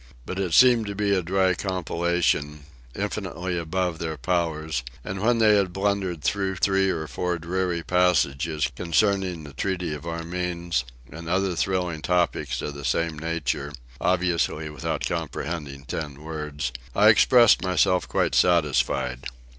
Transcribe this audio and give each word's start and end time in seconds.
But 0.25 0.39
it 0.39 0.55
seemed 0.55 0.87
to 0.87 0.95
be 0.95 1.13
a 1.13 1.21
dry 1.21 1.53
compilation, 1.53 2.63
infinitely 2.95 3.55
above 3.55 3.99
their 3.99 4.17
powers; 4.17 4.81
and 5.03 5.19
when 5.21 5.37
they 5.37 5.55
had 5.55 5.71
blundered 5.73 6.23
through 6.23 6.55
three 6.55 6.89
or 6.89 7.05
four 7.05 7.37
dreary 7.37 7.83
passages 7.83 8.71
concerning 8.75 9.43
the 9.43 9.53
Treaty 9.53 9.93
of 9.93 10.07
Amiens, 10.07 10.85
and 11.11 11.29
other 11.29 11.55
thrilling 11.55 12.01
topics 12.01 12.63
of 12.63 12.73
the 12.73 12.83
same 12.83 13.19
nature 13.19 13.73
(obviously 13.99 14.71
without 14.71 15.05
comprehending 15.05 15.85
ten 15.85 16.23
words), 16.23 16.71
I 16.95 17.09
expressed 17.09 17.61
myself 17.61 18.07
quite 18.09 18.33
satisfied. 18.33 19.27